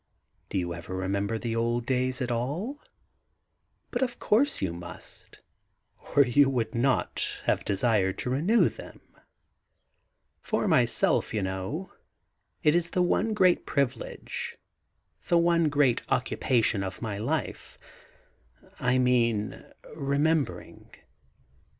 Do 0.49 0.57
you 0.57 0.73
ever 0.73 0.95
remember 0.95 1.37
the 1.37 1.55
old 1.55 1.85
days 1.85 2.23
at 2.23 2.31
all? 2.31 2.81
But 3.91 4.01
of 4.01 4.17
course 4.17 4.59
you 4.59 4.73
must, 4.73 5.43
or 6.15 6.23
you 6.25 6.49
would 6.49 6.73
not 6.73 7.27
have 7.43 7.63
desired 7.63 8.17
to 8.17 8.31
renew 8.31 8.67
them. 8.67 8.99
For 10.41 10.67
myself, 10.67 11.35
you 11.35 11.43
know, 11.43 11.91
it 12.63 12.73
is 12.73 12.89
the 12.89 13.03
one 13.03 13.35
great 13.35 13.67
privilege, 13.67 14.57
the 15.27 15.37
one 15.37 15.69
great 15.69 16.01
occupation 16.09 16.81
of 16.81 17.03
my 17.03 17.19
life— 17.19 17.77
I 18.79 18.97
mean 18.97 19.63
remembering. 19.95 20.89